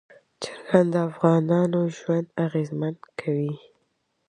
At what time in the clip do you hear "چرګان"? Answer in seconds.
0.43-0.85